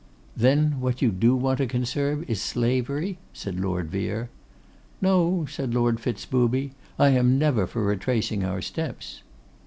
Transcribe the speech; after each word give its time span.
'Then 0.35 0.79
what 0.79 0.99
you 1.03 1.11
do 1.11 1.35
want 1.35 1.59
to 1.59 1.67
conserve 1.67 2.27
is 2.27 2.41
slavery?' 2.41 3.19
said 3.33 3.59
Lord 3.59 3.91
Vere. 3.91 4.31
'No,' 4.99 5.45
said 5.47 5.75
Lord 5.75 5.99
Fitz 5.99 6.25
booby, 6.25 6.71
'I 6.97 7.09
am 7.09 7.37
never 7.37 7.67
for 7.67 7.83
retracing 7.83 8.43
our 8.43 8.63
steps. 8.63 9.21